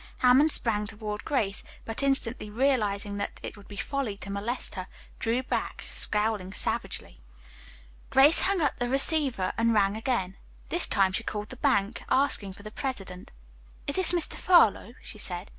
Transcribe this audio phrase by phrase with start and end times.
[0.21, 4.87] Hammond sprang toward Grace, but instantly realizing that it would be folly to molest her,
[5.19, 7.17] drew back, scowling savagely.
[8.09, 10.37] Grace hung up the receiver and rang again.
[10.69, 13.29] This time she called the bank, asking for the president.
[13.85, 14.33] "Is this Mr.
[14.37, 15.49] Furlow?" she said.